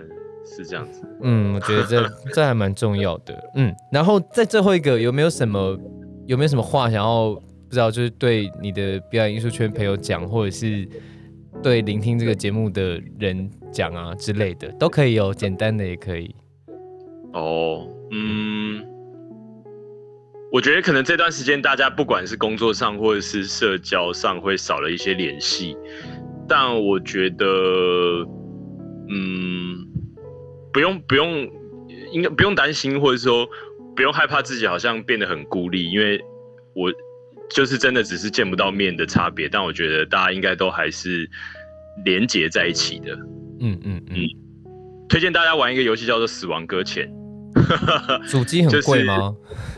[0.47, 1.03] 是这样子。
[1.21, 3.38] 嗯，我觉得这这还蛮重要的。
[3.57, 5.79] 嗯，然后在最后一个有没有什么
[6.27, 10.88] 有没有什么话想要不知道就是对你的表演艺术圈朋友讲，或者是？
[11.62, 16.35] 对聆听这个节目的人讲啊之类的都可以哦，简单的也可以。
[17.33, 18.85] 哦，嗯，
[20.51, 25.77] 我觉得可能这段时间大家不管是工作上或者是社交上会少了一些联系，
[26.48, 27.46] 但我觉得，
[29.09, 29.87] 嗯，
[30.72, 31.48] 不用不用，
[32.11, 33.48] 应该不用担心，或者说
[33.94, 36.20] 不用害怕自己好像变得很孤立，因为
[36.75, 36.92] 我。
[37.54, 41.28] 就是真的只是见不到面的差别，但我觉得大家应该都还是
[42.04, 43.12] 连结在一起的。
[43.60, 44.16] 嗯嗯嗯。
[45.08, 47.06] 推荐大家玩一个游戏叫做《死亡搁浅》。
[48.30, 49.34] 主机很贵吗？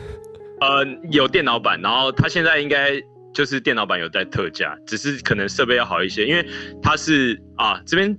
[0.61, 2.91] 呃，有电脑版，然后它现在应该
[3.33, 6.45] 就是电脑版有在特价，只是可能设备要好一些，因为
[6.81, 8.17] 它是啊这边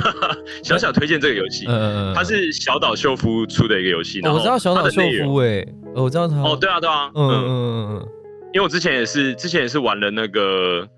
[0.64, 1.66] 小小推荐这个游戏。
[1.68, 4.20] 嗯它是小岛秀夫出的一个游戏。
[4.26, 6.36] 我知道小岛秀夫哎，我知道他。
[6.36, 7.10] 哦，对啊对啊。
[7.14, 8.08] 嗯嗯嗯嗯。
[8.54, 10.88] 因为我之前也是，之前也是玩了那个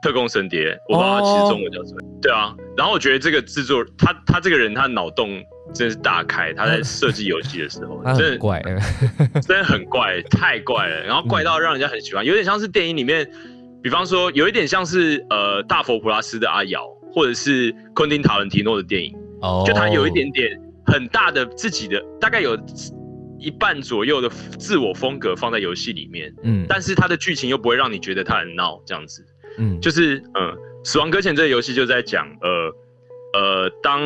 [0.00, 1.98] 特工神谍，我把它其实中文叫什么？
[2.22, 5.42] 对啊，然后我觉得这个制作他他这个人他脑洞
[5.74, 8.62] 真的是大开，他在设计游戏的时候真的怪，
[9.42, 13.28] 真的很怪，太怪了，然后怪到让人家很喜欢，有点像是电影里面，
[13.82, 19.12] 比方说有一点像是呃大佛普拉斯的阿瑶，或者是昆汀塔伦提诺的电影，
[19.66, 22.56] 就他有一点点很大的自己的大概有。
[23.42, 24.28] 一半左右的
[24.58, 29.26] 自我风格放在游戏里面，嗯，但是它的剧情又不会让你觉得它很闹，这样子，
[29.58, 32.72] 嗯，就是嗯，死亡搁浅这个游戏就在讲，呃
[33.34, 34.00] 呃，当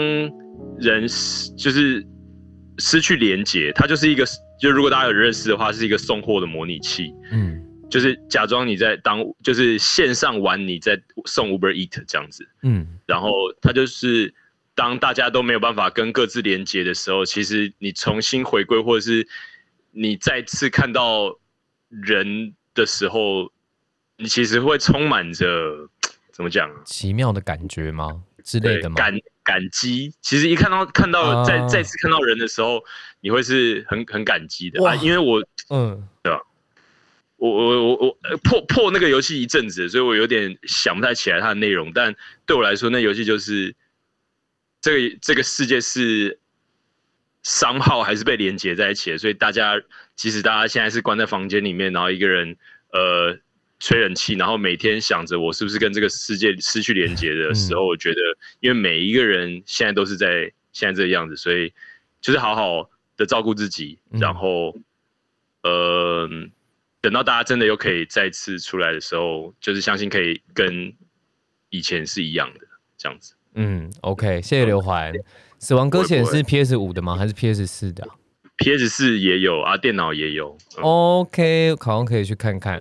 [0.78, 1.06] 人
[1.56, 2.04] 就是
[2.78, 4.24] 失去连接，它就是一个，
[4.60, 14.34] 就如果大家有认识的话，是一个送货的模拟器，嗯，就是假装你在当，就是线上玩你在送 Uber Eat 这样子，嗯，然后它就是。
[14.76, 19.26] 当大家都没有办法跟各自连接的时候，其实你重新回归，或者是
[19.90, 21.36] 你再次看到
[21.88, 23.50] 人的时候，
[24.18, 25.88] 你其实会充满着
[26.30, 26.70] 怎么讲？
[26.84, 28.22] 奇妙的感觉吗？
[28.44, 28.94] 之类的吗？
[28.94, 30.14] 感感激。
[30.20, 32.84] 其实一看到看到再再次看到人的时候，
[33.20, 36.40] 你会是很很感激的啊，因为我嗯，对吧？
[37.38, 41.90] 我我我我破破那个游戏一阵子，所以我有点想不太起来它的内容。
[41.92, 43.74] 但对我来说，那游戏就是
[44.86, 46.38] 这个这个世界是
[47.42, 49.18] 商号还是被连接在一起的。
[49.18, 49.82] 所以大家
[50.14, 52.56] 即使大家现在是关在房间里面，然后一个人
[52.92, 53.36] 呃
[53.80, 58.20] 吹冷气，然后每天想着我是不是跟这个世界失去连接的时候，我觉得
[58.60, 61.72] 因为每一个人现在都是在现在这个样子，所以
[62.20, 64.76] 就是好好的照顾自己，然后
[65.62, 66.28] 呃。
[67.02, 70.92] 等到大家真的又可以再次出来的时候，就是相信可以跟
[71.70, 72.66] 以前是一样的
[72.98, 73.35] 这样子。
[73.56, 75.12] 嗯，OK，谢谢刘环。
[75.58, 77.16] 死亡搁浅是 PS 五的吗？
[77.16, 78.06] 还是 PS 四的
[78.58, 80.56] ？PS 四也有啊，电脑也有。
[80.80, 82.80] OK，好像可以去看看。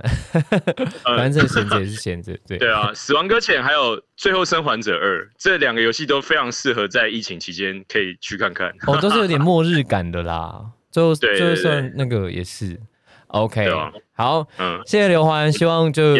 [1.04, 2.58] 反正闲着也是闲着， 对。
[2.58, 8.70] 对啊，死亡搁浅还有最后生还者二这两个游戏都非常适合在疫情期间可以去看看。
[8.88, 10.62] 哦，都是有点末日感的啦。
[10.92, 12.80] 最后，最后算那个也是。
[13.28, 13.68] OK，
[14.14, 16.16] 好，嗯，谢谢刘欢，希望就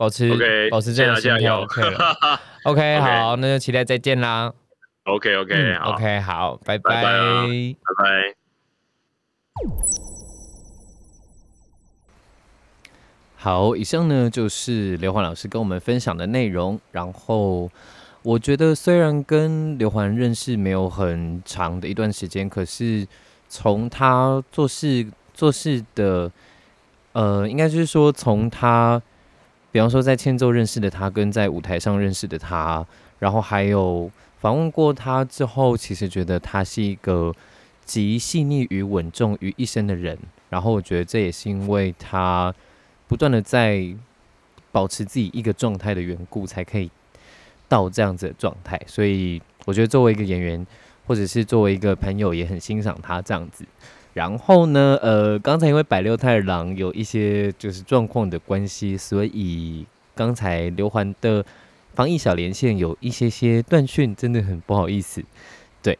[0.00, 0.30] 保持
[0.70, 1.60] 保持这样心跳，
[2.64, 4.50] OK，好，那就期待再见啦
[5.04, 7.02] ，OK，OK，OK，好，拜拜，拜
[7.98, 8.34] 拜。
[13.36, 16.80] 好，以上呢就是刘环老师跟我们分享的内容。
[16.92, 17.70] 然后
[18.22, 23.06] 我觉得，虽然跟刘环认识没有很长的一段时间，可是
[23.50, 25.06] 从他做事。
[25.32, 26.30] 做事的，
[27.12, 29.00] 呃，应该就是说，从他，
[29.72, 32.84] 比方说在欠奏认识的他，跟在舞台上认识的他，
[33.18, 37.34] 然后还有访问过他之后，其实觉得他是一个
[37.84, 40.18] 极细腻与稳重于一身的人。
[40.48, 42.52] 然后我觉得这也是因为他
[43.06, 43.86] 不断的在
[44.72, 46.90] 保持自己一个状态的缘故，才可以
[47.68, 48.80] 到这样子的状态。
[48.86, 50.66] 所以我觉得作为一个演员，
[51.06, 53.64] 或者是作为一个朋友，也很欣赏他这样子。
[54.14, 61.44] 然后呢，呃，刚才因为百六太郎有一些就是状况的关系，所以刚才刘环的
[61.94, 65.22] 防疫小连线有一些些断讯，真的很不好意思。
[65.82, 65.98] 对，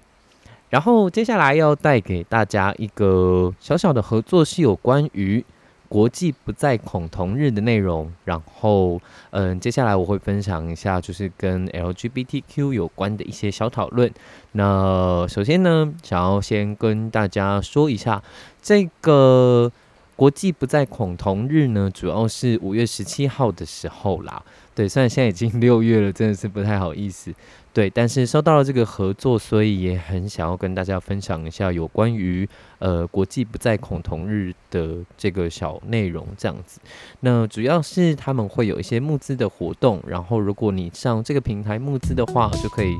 [0.70, 5.44] 然后接下来要带给大家一个小小的合作，是有关于。
[5.90, 9.00] 国际不再恐同日的内容，然后，
[9.30, 14.08] 嗯，接下来我会分享一下，就是跟 LGBTQ 有关的一些小讨论。
[14.52, 18.22] 那首先呢，想要先跟大家说一下，
[18.62, 19.72] 这个
[20.14, 24.40] 国际不再恐同日呢，主要是五月十七号的时候啦。
[24.72, 27.34] 对，虽然现在已经六月了，真的是不太好意思。
[27.72, 32.48] 对，但是收到了这个合作，所以也很想要跟大家分享一下有关于
[32.80, 36.80] 呃国际不再恐同日的这个小内容，这样子。
[37.20, 42.92] 那主要是他们会有一些募资的活动，然后如果你上这个平台募资的话，就可以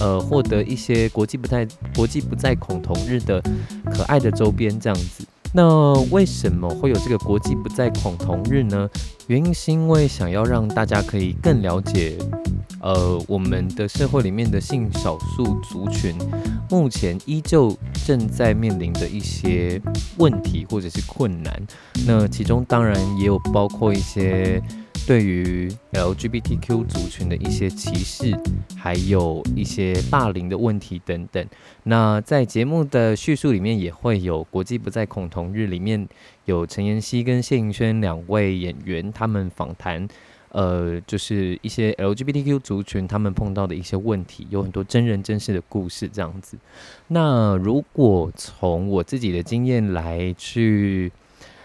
[0.00, 3.42] 呃获得一些国际不再国际不再恐同日的
[3.94, 5.24] 可爱的周边，这样子。
[5.54, 8.88] 那为什么会有这个国际不再恐同日呢？
[9.26, 12.16] 原因是因为想要让大家可以更了解，
[12.82, 16.16] 呃，我们的社会里面的性少数族群
[16.68, 19.80] 目前依旧正在面临的一些
[20.18, 21.66] 问题或者是困难。
[22.06, 24.60] 那其中当然也有包括一些。
[25.04, 28.38] 对于 LGBTQ 族群的一些歧视，
[28.76, 31.44] 还有一些霸凌的问题等等，
[31.82, 36.06] 那在节目的叙述里面也会有国际不再恐同日里面
[36.44, 40.06] 有陈妍希跟谢盈萱两位演员，他们访谈，
[40.52, 46.56] 呃，就是一些 LGBTQ 族群他们碰到的一些问题，有很多真人真事的故事这样子。
[47.08, 51.12] 那如果从我自己的经验来去。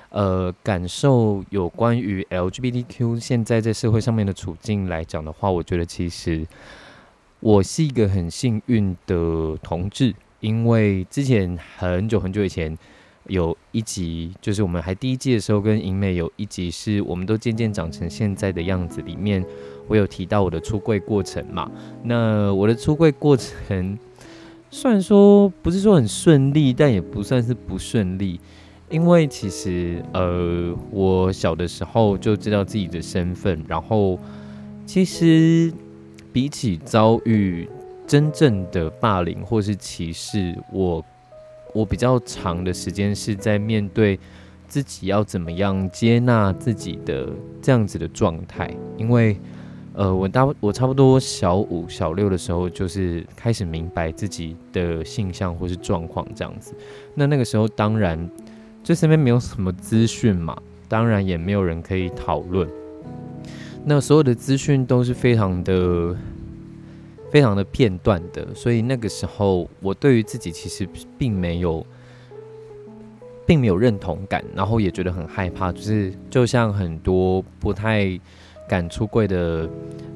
[0.10, 6.48] 呃，感受有关于 LGBTQ 现在在社会上面的处境来讲的话，我觉得其实
[7.42, 12.76] 我是一个很幸运的同志，因为之前很久很久以前
[13.28, 19.44] 有一集，就是我们还第一季的时候跟银美有一集，是我们都渐渐长成现在的样子，里面
[19.88, 21.70] 我有提到我的出柜过程嘛。
[22.04, 23.98] 那我的出柜过程
[24.70, 28.40] 虽然说不是说很顺利，但也不算是不顺利。
[28.90, 34.18] 因为其实，呃，我小的时候就知道自己的身份，然后
[34.86, 35.74] 其实
[36.32, 37.68] 比起遭遇
[38.08, 41.04] 真正的霸凌或是歧视，我
[41.78, 44.20] 我比较长的时间是在面对
[44.68, 47.30] 自己要怎么样接纳自己的
[47.62, 48.70] 这样子的状态。
[48.98, 49.38] 因为，
[49.94, 56.74] 呃，我大我差不多小五小六的时候，就是开始明白自己的性向或是状况这样子。
[57.14, 58.30] 那那个时候，当然。
[58.84, 60.58] 就身边没有什么资讯嘛，
[60.88, 62.66] 当然也没有人可以讨论。
[63.84, 66.16] 那所有的资讯都是非常的、
[67.38, 71.86] 非常的片段的，所以那个时候我对于自己其实并没有，
[73.46, 78.20] 并没有认同感，然后也觉得很害怕，就是就像很多不太
[78.68, 79.70] 敢出柜的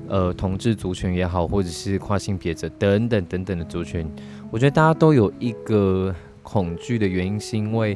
[0.08, 4.12] 呃同志族群也好，或者是跨性别者等等等等的族群，
[4.50, 7.96] 我觉得大家都有一个恐惧的原因，是因为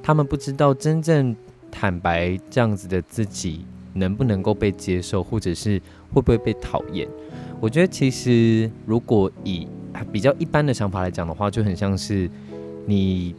[0.00, 1.34] 他们不知道真正
[1.72, 5.82] 坦白这样子的自己能不能够被接受，或者是
[6.12, 7.08] 会不会被讨厌。
[7.60, 9.66] 我觉得其实，如果以
[10.12, 12.30] 比较一般的想法来讲的话，就很像是
[12.84, 13.34] 你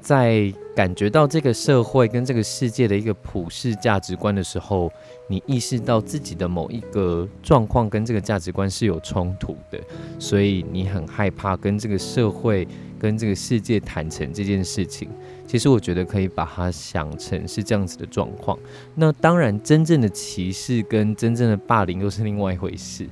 [0.00, 4.90] 在感觉到这个社会跟这个世界的一个普世价值观的时候，
[5.28, 9.78] 你意识到自己的某一个状况跟这个价值观是有冲突的，
[10.18, 12.66] 所以你很害怕跟这个社会
[12.98, 15.08] 跟这个世界坦诚这件事情。
[15.46, 18.58] 其实我觉得可以把它想成是这样子的状况。
[18.94, 23.06] 那当然，真正的歧视跟真正的霸凌又是另外一回事。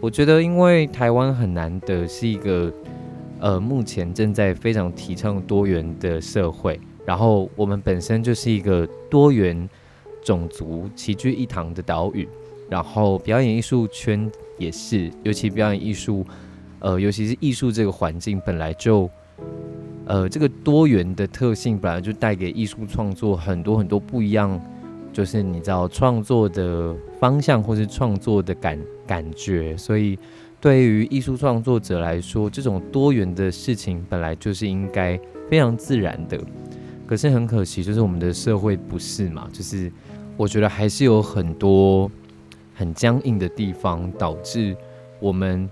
[0.00, 2.72] 我觉得，因为台湾很难得是一个，
[3.40, 9.68] 呃，目前正在非常提倡多元的社会，然后我们本身就是一个多元
[10.22, 12.28] 种族齐聚一堂的岛屿，
[12.70, 16.24] 然后表演艺术圈也是，尤其表演艺术，
[16.78, 19.10] 呃，尤其是艺术这个环境本来就，
[20.06, 24.60] 呃，这个多元的特性本来就带给艺术创作很多很多不一样，
[25.12, 28.78] 就是你知道创作的方向或是创作的感。
[29.08, 30.18] 感觉，所以
[30.60, 36.38] 对于艺术创作者来说，这种多元的事情本来就是应该非常自然的。
[37.06, 39.48] 可是很可惜，就是我们的社会不是嘛？
[39.50, 39.90] 就是
[40.36, 42.10] 我觉得还是有很多
[42.74, 44.76] 很僵硬的地方，导致
[45.18, 45.68] 我们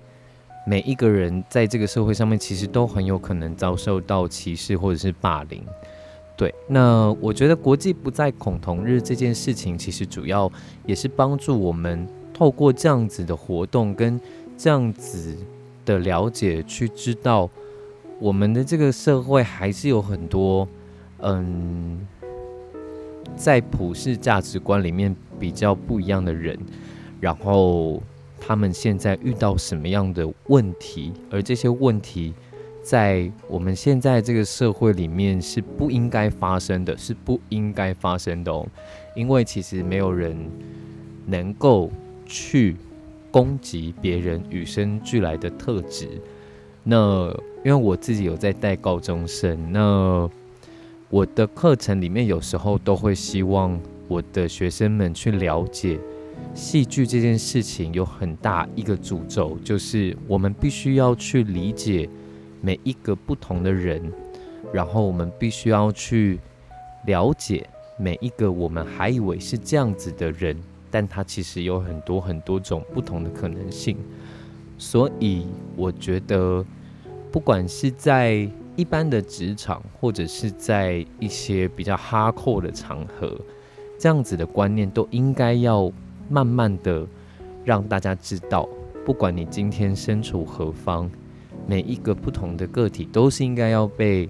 [0.65, 5.61] 每一个人在这个社会上面，其实都很有可能遭受到歧视或者是霸凌。
[6.35, 10.51] 对，那我觉得国际不再恐同日这件事情，其实主要
[10.87, 12.07] 也是帮助我们。
[12.37, 14.21] 透过这样子的活动跟
[14.55, 15.35] 这样子
[15.83, 17.49] 的了解，去知道
[18.19, 20.67] 我们的这个社会还是有很多
[21.21, 22.05] 嗯，
[23.35, 26.55] 在普世价值观里面比较不一样的人，
[27.19, 28.03] 然后
[28.39, 32.35] 他们现在遇到什么样的问题，而这些问题
[32.83, 38.67] 在我们现在这个社会里面是不应该发生的，是不应该发生的哦，
[39.15, 40.37] 因为其实没有人
[41.25, 41.89] 能够。
[42.27, 42.75] 去
[43.31, 46.07] 攻击别人与生俱来的特质。
[46.83, 47.29] 那
[47.65, 50.29] 因为我自己有在带高中生，那
[51.09, 55.99] 我的课程里面有时候都会希望我的学生们去了解
[56.53, 62.09] 戏剧这件事情有很大一个诅咒，就是我们必须要去理解
[62.61, 64.01] 每一个不同的人，
[64.71, 66.39] 然后我们必须要去
[67.05, 67.67] 了解
[67.97, 70.55] 每一个我们还以为是这样子的人。
[70.89, 73.97] 但它其实有很多很多种不同的可能性，
[74.77, 76.63] 所以我觉得，
[77.31, 83.35] 不管是在一般的职场，或者是在一些比较哈扣的场合，
[83.97, 85.91] 这样子的观念都应该要
[86.29, 87.05] 慢慢的
[87.65, 88.69] 让大家知道，
[89.05, 91.09] 不管你今天身处何方，
[91.65, 94.29] 每一个不同的个体都是应该要被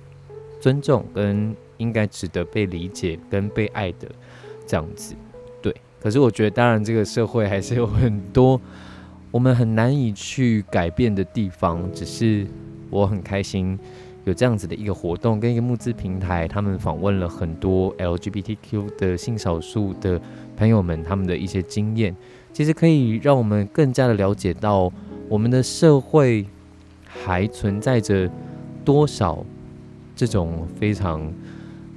[0.62, 4.08] 尊重，跟应该值得被理解跟被爱的
[4.66, 5.14] 这样子。
[6.00, 8.60] 可是我觉得，当然这个社会还是有很多
[9.32, 11.90] 我们很难以去改变的地方。
[11.94, 12.48] 只是
[12.90, 13.78] 我很开心
[14.26, 20.22] 有这样子的一个活动跟一个募资平台，他们访问了很多 LGBTQ 的性少数的
[20.56, 22.16] 朋友们，他们的一些经验，
[22.54, 24.92] 其实可以让我们更加的了解到
[25.28, 26.46] 我们的社会
[27.06, 28.30] 还存在着
[28.86, 29.44] 多少
[30.16, 31.34] 这种非常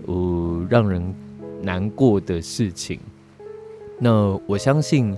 [0.07, 1.15] 呃让人
[1.63, 2.99] 难过的事情。
[4.03, 5.15] 那我相信，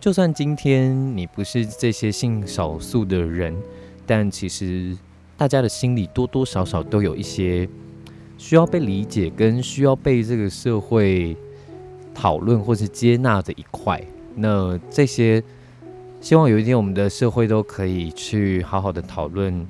[0.00, 3.56] 就算今天你不是这些性少数的人，
[4.04, 4.98] 但其实
[5.36, 7.68] 大家的心里多多少少都有一些
[8.36, 11.36] 需要被理解跟需要被这个社会
[12.12, 14.02] 讨论或是接纳的一块。
[14.34, 15.40] 那这些，
[16.20, 19.64] 希望有一天我们的社会都可以去好好的讨论，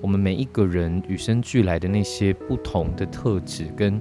[0.00, 4.00] 我们每一个人与生俱来的那些不同的特质跟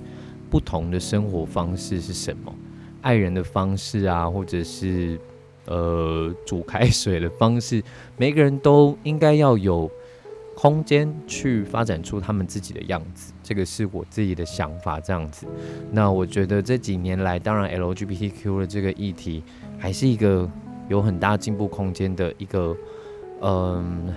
[0.49, 2.55] 不同的生活方式是什么。
[3.01, 5.19] 爱人的方式啊，或者是
[5.65, 7.83] 呃煮开水的方式，
[8.17, 9.89] 每个人都应该要有
[10.55, 13.33] 空间去发展出他们自己的样子。
[13.41, 15.47] 这个是我自己的想法，这样子。
[15.91, 19.43] 那我觉得这几年来，当然 LGBTQ 的这个议题
[19.77, 20.49] 还是一个
[20.87, 22.75] 有很大进步空间的一个
[23.41, 24.13] 嗯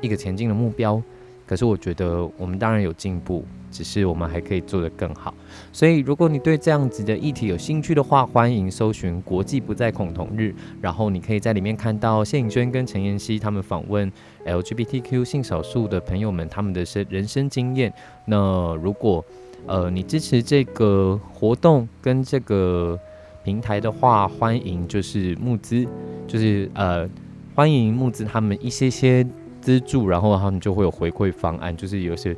[0.00, 1.02] 一个前进的目标。
[1.46, 5.32] 可是我觉得我们当然有进步，只是我们还可以做得更好。
[5.72, 14.10] 所以，如果你对这样子的议题有兴趣的话，欢迎搜寻“国际不再恐同日”，然后你可以在里面看到谢颖娟跟陈妍希他们访问
[14.44, 17.92] LGBTQ 性少数的朋友们他们的生人生经验。
[18.26, 19.24] 那如果
[19.66, 22.98] 呃你支持这个活动跟这个
[23.44, 25.86] 平台的话，欢迎就是募资，
[26.26, 27.08] 就是呃
[27.54, 29.24] 欢迎募资他们一些些
[29.60, 32.36] 资助，然后他们就会有回馈方案，就是有些。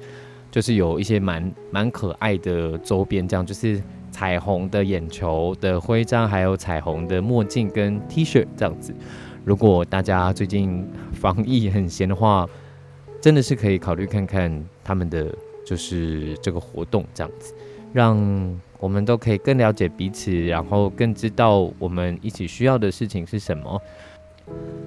[0.53, 8.95] 就是有一些蛮蛮可爱的周边，这样就是彩虹的眼球的徽章，还有彩虹的墨镜跟 T 恤这样子。
[9.45, 12.47] 如果大家最近防疫很闲的话，
[13.21, 15.35] 真的是可以考虑看看他们的
[15.65, 17.55] 就是这个活动这样子，
[17.95, 23.81] 让我们都可以更了解彼此，然后更知道我们一起需要的事情是什么。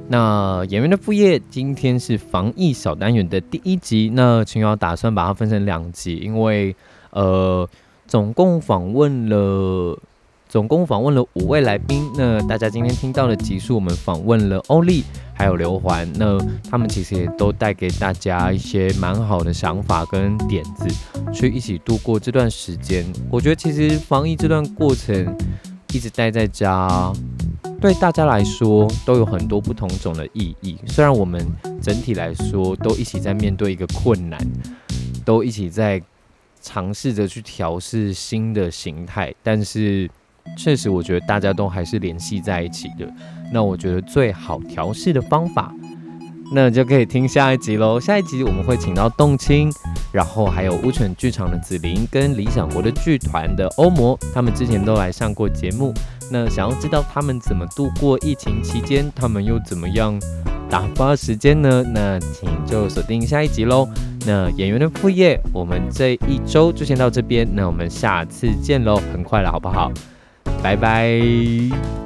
[0.07, 4.11] 那演员的副业今天是防疫小单元的第一集。
[4.13, 6.75] 那秦瑶打算把它分成两集，因为
[7.09, 7.67] 呃，
[8.05, 9.97] 总共访问了
[10.47, 12.07] 总共访问了五位来宾。
[12.15, 15.03] 那大家今天听到的集数，我们访问了欧丽
[15.33, 16.07] 还有刘环。
[16.17, 16.37] 那
[16.69, 20.87] 他们其实也都带给大家一些蛮好的想法跟点子，
[21.33, 23.03] 去一起度过这段时间。
[23.31, 25.35] 我觉得其实防疫这段过程，
[25.93, 27.11] 一直待在家。
[27.85, 30.75] 对大家来说都有很多不同种的意义。
[30.87, 31.39] 虽然我们
[31.79, 34.39] 整体来说都一起在面对一个困难，
[35.23, 36.01] 都一起在
[36.59, 40.09] 尝试着去调试新的形态，但是
[40.57, 43.07] 确实我觉得大家都还是联系在一起的。
[43.53, 45.71] 那我觉得最好调试的方法，
[46.51, 47.99] 那就可以听下一集喽。
[47.99, 49.71] 下一集我们会请到动青，
[50.11, 55.93] 然后还有乌犬剧场的紫菱跟理想国的剧团的欧魔，他们之前都来上过节目。
[56.31, 60.19] 那想要知道他们怎么度过疫情期间，他们又怎么样
[60.69, 61.83] 打发时间呢？
[61.93, 63.87] 那请就锁定下一集喽。
[64.25, 69.91] 那演员的副业，我们这一周就先到这边，那我们下次见喽，很快了，好不好？
[70.63, 72.04] 拜拜。